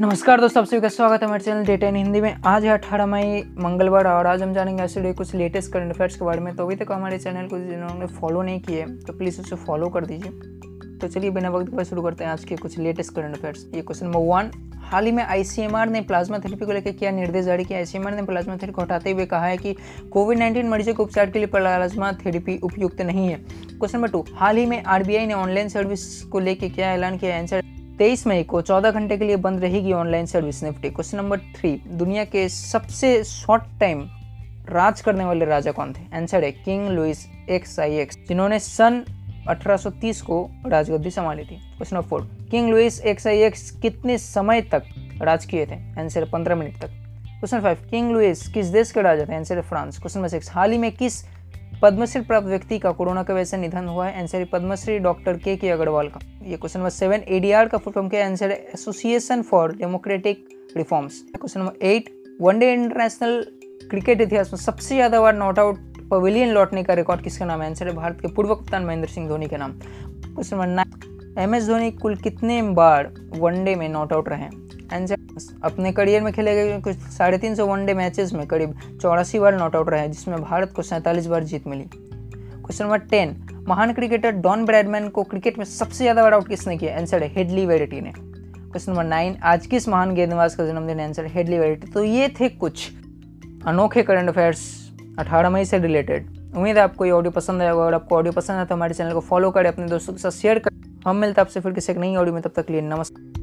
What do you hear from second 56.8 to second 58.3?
seven ADR का full form क्या